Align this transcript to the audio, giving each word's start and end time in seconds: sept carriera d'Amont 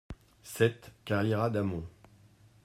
sept 0.51 0.89
carriera 1.05 1.47
d'Amont 1.51 1.87